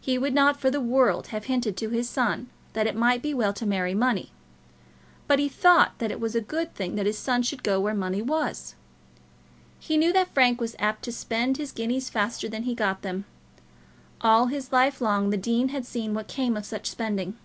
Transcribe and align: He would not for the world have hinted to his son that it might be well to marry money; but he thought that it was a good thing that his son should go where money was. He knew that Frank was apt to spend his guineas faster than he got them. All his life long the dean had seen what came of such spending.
He 0.00 0.18
would 0.18 0.34
not 0.34 0.58
for 0.58 0.72
the 0.72 0.80
world 0.80 1.28
have 1.28 1.44
hinted 1.44 1.76
to 1.76 1.90
his 1.90 2.10
son 2.10 2.50
that 2.72 2.88
it 2.88 2.96
might 2.96 3.22
be 3.22 3.32
well 3.32 3.52
to 3.52 3.64
marry 3.64 3.94
money; 3.94 4.32
but 5.28 5.38
he 5.38 5.48
thought 5.48 5.96
that 5.98 6.10
it 6.10 6.18
was 6.18 6.34
a 6.34 6.40
good 6.40 6.74
thing 6.74 6.96
that 6.96 7.06
his 7.06 7.16
son 7.16 7.44
should 7.44 7.62
go 7.62 7.78
where 7.78 7.94
money 7.94 8.22
was. 8.22 8.74
He 9.78 9.96
knew 9.96 10.12
that 10.14 10.34
Frank 10.34 10.60
was 10.60 10.74
apt 10.80 11.04
to 11.04 11.12
spend 11.12 11.58
his 11.58 11.70
guineas 11.70 12.10
faster 12.10 12.48
than 12.48 12.64
he 12.64 12.74
got 12.74 13.02
them. 13.02 13.24
All 14.20 14.46
his 14.48 14.72
life 14.72 15.00
long 15.00 15.30
the 15.30 15.36
dean 15.36 15.68
had 15.68 15.86
seen 15.86 16.12
what 16.12 16.26
came 16.26 16.56
of 16.56 16.66
such 16.66 16.90
spending. 16.90 17.38